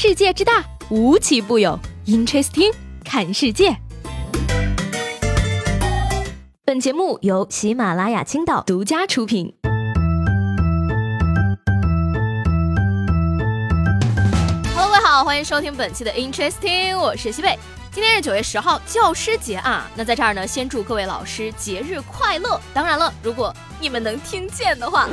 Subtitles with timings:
[0.00, 1.76] 世界之大，无奇不有。
[2.06, 2.72] Interesting，
[3.04, 3.76] 看世界。
[6.64, 9.52] 本节目由喜马拉雅青岛独家出品。
[14.72, 17.58] Hello，各位好，欢迎收听本期的 Interesting，我是西贝。
[17.90, 19.90] 今天是九月十号，教师节啊。
[19.96, 22.60] 那在这儿呢，先祝各位老师节日快乐。
[22.72, 25.08] 当然了，如果你们能听见的话，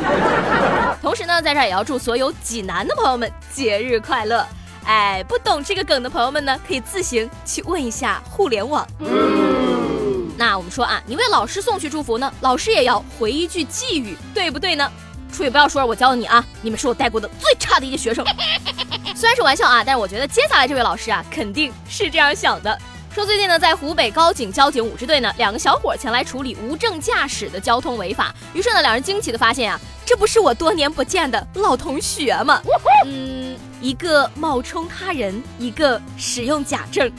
[1.02, 4.46] 同时呢，在这儿也要祝所有济南的朋友们节日快乐。
[4.86, 8.88] 哎，不懂这个梗的朋友们呢，可以自行去问一下互联网。
[9.00, 14.92] 嗯那我们说啊，你为老师送去祝福呢，老师也要回一句寄语，对不对呢？
[15.32, 18.25] 出去不要说我教你啊，你们是我带过的最差的一届学生。
[19.16, 22.78] 虽然是玩笑啊，但是我觉得接下来这位老师啊，肯定是这样想的。
[23.14, 28.36] 说最近呢，在湖北高警交警五支队呢，两个小伙前来处理无证驾驶的交通违法。
[28.54, 32.61] 于是呢，两人惊奇的发现啊，这不是我多年不见的老同学吗？
[33.06, 33.56] 嗯。
[33.86, 37.11] 一个冒充他人，一个使用假证，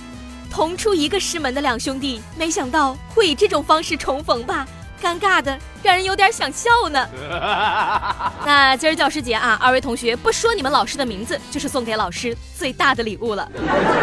[0.50, 4.67] 同出一个师门的两兄弟，没想到会以这种方式重逢吧？
[5.00, 7.08] 尴尬的让人有点想笑呢。
[8.45, 13.48] 那今儿教师节啊，二位同学不说你们老师的名字，就是送给老师最大的礼物了。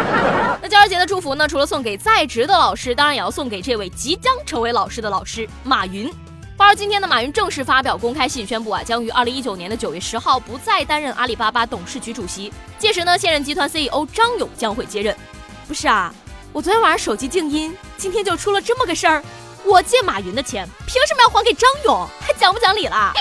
[0.62, 6.10] 那教师节的祝福呢，除了送给在职的老师，当然也要送给这位即将成为老师的老师马云。
[6.56, 12.52] 报而今天的马云正式发表公开信，宣布啊，将于二零一九年的九月十号不再担任阿里巴巴董事局主席。
[12.78, 15.16] 届时呢，现任集团 CEO 张勇将会接任。
[15.66, 16.14] 不是啊，
[16.52, 19.22] 我昨天晚上手机静音，今天就出了这么个事儿。
[19.64, 22.08] 我借马云的钱，凭什么要还给张勇？
[22.20, 23.12] 还讲不讲理了？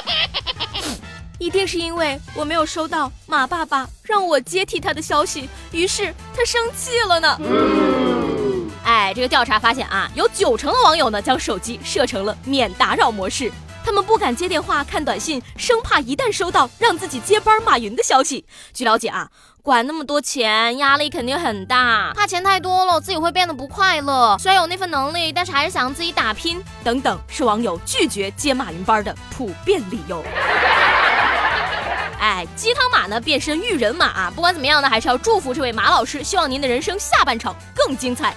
[1.39, 7.92] 一定是因为我没有收到马爸爸让我接替他的消息，于是他生气了呢。
[9.03, 13.51] 哎，这个调查发现啊，有九成的网友呢将手机设成了免打扰模式，
[13.83, 18.45] 他们不敢接电话、看短信，生怕一旦收到让自己接班马云的消息。
[18.73, 19.27] 据了解啊，
[19.61, 24.37] 管那么多钱，压力肯定很大，怕钱太多了，自己会变得不快乐。
[24.37, 26.63] 虽然有那份能力，但是还是想自己打拼。
[26.81, 30.23] 等等，是网友拒绝接马云班的普遍理由。
[32.21, 34.31] 哎，鸡汤马呢变身育人马啊！
[34.33, 38.33] 不管怎么样呢，还是要祝福这位马老师，希望您的人生下半场更精彩。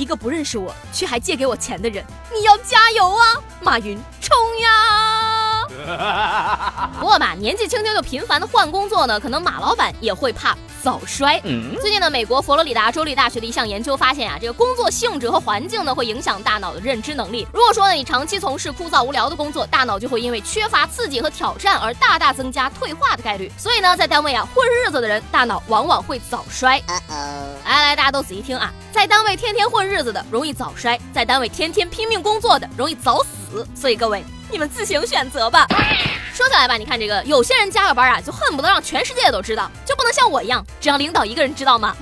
[0.00, 2.02] 一个不认识我却还借给我钱的人，
[2.32, 5.66] 你要加油啊，马云，冲呀！
[6.98, 10.56] 不过吧，年纪轻轻就频繁的换工作呢，可能马老板也会怕。
[10.82, 11.40] 早衰。
[11.80, 17.46] 最近呢，美国佛罗里达州立大学的一项研究发现啊，这个工作性质和环境呢，会影响大脑的认知能力。
[17.52, 23.50] 如果说呢，你长期从事枯燥无聊的工作，大脑就会因为缺乏刺激和挑战而大大增加退化的概率。
[23.56, 26.82] 所以呢，在单位啊混日子的人，大脑往往会早衰。
[27.64, 33.66] 来来，大家都仔细听啊，在单位天天混日子的容易早衰，在单位天天拼命工作的容易早死。
[33.74, 34.24] 所以各位。
[34.50, 35.66] 你们自行选择吧。
[36.34, 41.94] 说起来吧，你看这个，有些人加个班啊，就恨不得让全世界都知道，就不能像我一样，只让领导一个人知道吗？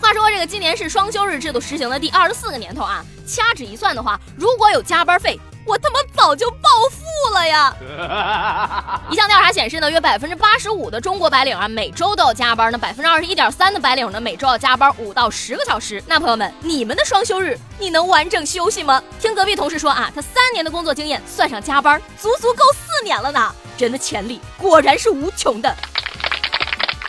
[0.00, 5.38] 话说这个今年是双休日制度实行的第二十四个年头啊，掐指一算的话，如果有加班费。
[5.68, 7.02] 我他妈早就暴富
[7.36, 9.00] 了呀！
[9.10, 16.02] 一项调查显示呢，约百分之八十五的中国白领啊，每周都要加班呢；百分之二十一点三的白领呢，每周要加班五到十个小时。
[16.06, 19.02] 那朋友们，你们的双休日你能完整休息吗？
[19.20, 23.54] 听隔壁同事说啊，他三年的工作经验算上加班，足足够四年了呢。
[23.78, 25.74] 人的潜力果然是无穷的。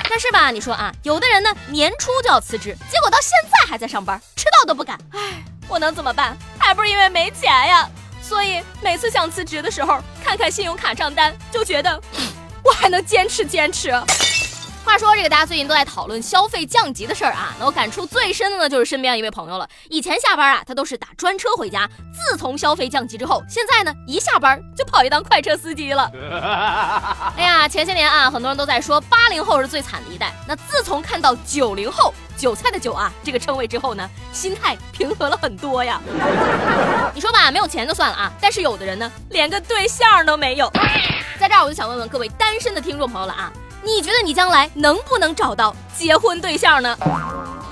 [0.10, 4.98] 但是吧，你说啊，有的人呢年初就要辞职，结果到现在还在上班，迟到都不敢。
[5.14, 6.38] 唉，我能怎么办？
[6.58, 7.88] 还不是因为没钱呀。
[8.28, 12.02] 所以每次想辞职的时候，看看信用卡账单，就觉得
[12.62, 13.90] 我还能坚持坚持。
[14.88, 19.68] 话说这个大家最近都在讨论消费降级的事儿啊，那我感触最深的呢就是身边一位朋友了。
[19.90, 26.10] 以前下班啊，他都是打专车回家，自从消费降级之后，现在呢一下班就跑去当快车司机了。
[27.36, 36.00] 哎呀，前些年啊，很多人都在说八零后是最惨的一代，那自从看到九零后韭菜的韭啊这个称谓之后呢，心态平和了很多呀。
[37.14, 40.72] 你说吧，没有钱就算了啊，但是有的人呢，连个对象都没有。
[41.38, 43.52] 在这儿我就想问问各位单身的听众朋友了啊。
[43.88, 46.98] 你觉得你将来能不能找到结婚对象呢？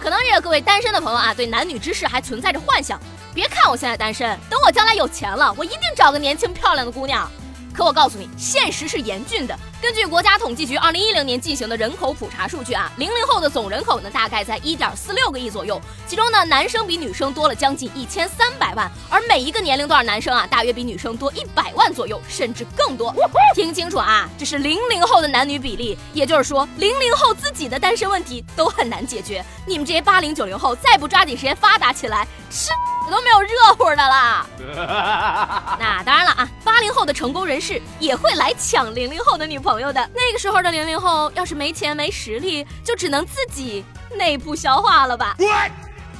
[0.01, 2.97] 可能也有各位单身的朋友啊，对男女之事还存在着幻想。
[3.33, 7.29] 别看我现在单身，等我将来有钱了，我一定找个年轻漂亮的姑娘。
[7.75, 9.57] 可我告诉你，现实是严峻的。
[9.81, 23.13] 根据国家统计局二零一零年进行的人口普查数据啊，零零后的总人口呢大概在一点四六个亿左右，其中呢男生比女生多了将近一千三百万，而每一个年龄段男生啊大约比女生多一百万左右，甚至更多。
[23.53, 29.43] 听清楚啊，这是零零后的男女比例，也就是说零零后自己的单身问题都很难解决。
[29.67, 32.69] 你们这些八零九零后再不抓紧时间发达起来，吃
[33.11, 34.45] 都没有热乎的啦。
[35.79, 36.49] 那当然了啊，八
[36.85, 39.91] 零后的成功人士也会来抢零零后的女朋友。
[39.91, 40.09] 的。
[40.13, 43.83] 那个时候的零零后，要是没钱没实力，就只能自己
[44.15, 45.35] 内部消化了吧。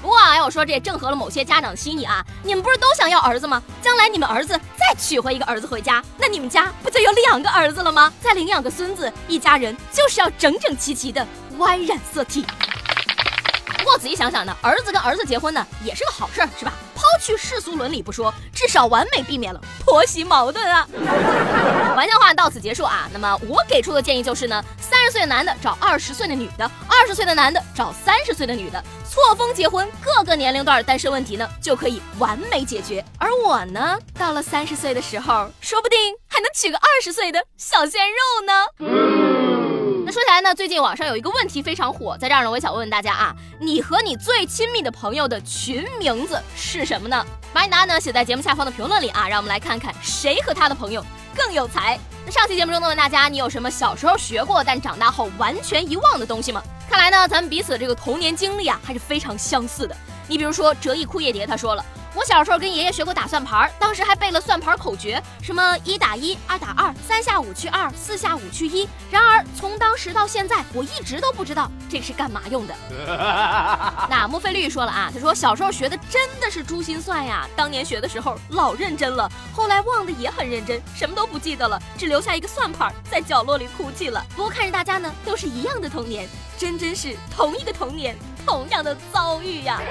[0.02, 2.26] 不过啊，要说这也正合了某些家长的心意啊！
[2.42, 3.62] 你们不是都想要儿子吗？
[3.80, 8.12] 将来你们儿子再娶回一个儿子回家，那你们家不就有两个儿子了吗？
[8.20, 11.26] 再领养个孙子，一家人就是要整整齐齐的
[11.58, 12.44] Y 染色体。
[13.78, 16.74] 不过仔细想想呢，儿子跟儿子结婚呢，也是个好事儿，是吧？
[17.16, 20.86] 抛去世俗伦理不说，至少完美避免了婆媳矛盾啊！
[21.96, 23.10] 玩笑话到此结束啊。
[23.14, 33.02] 那么我给出的建议就是呢，三十岁的男的找二十岁的女的，二十岁的男的找三十岁的女的，错峰结婚，各个年龄段的单身问题呢就可以完美解决。
[33.18, 35.98] 而我呢，到了三十岁的时候，说不定
[36.28, 39.35] 还能娶个二十岁的小鲜肉呢。
[40.06, 47.25] 那说起来呢，最近网上有一个问题非常火，在这儿呢，我也想问问大家啊，你和你最亲密的朋友的群名字是什么呢？
[47.52, 51.04] 把你答案呢写在节目下方的评论里啊，让我们来看看谁和他的朋友
[51.36, 52.00] 更有才。
[52.24, 56.62] 那上期节目中呢，问大家你有什么小时候学过但长大后完全遗忘的东西吗？
[56.88, 59.98] 看来呢，咱们彼此的这个童年经历啊，还是非常相似的。
[60.28, 61.84] 你比如说折翼枯叶蝶，他说了。
[62.16, 68.88] 我小时候跟爷爷学过打算盘，当时还背了算盘口诀，什么一打一，二打二，三下五去二，四下五去一。
[69.12, 72.74] 然而从当时到现在，我一直都不知道这是干嘛用的。
[74.10, 84.26] 那墨菲绿说了啊，他说小时候学的真的是珠心算呀，当年学的时候老认真了，后来忘的也很认真，什么都不记得了，只留下一个算盘在角落里哭泣了。
[84.38, 88.16] 不过看着大家呢都是一样的童年，真真是同一个童年，
[88.46, 89.82] 同样的遭遇呀。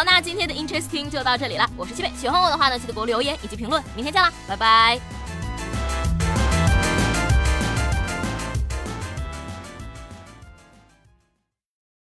[0.00, 1.70] 好，那今天的 Interesting 就到这里了。
[1.76, 3.84] 我是七贝，喜欢我的话呢，记得给我留言以及评论。
[3.94, 5.19] 明天见啦，拜拜。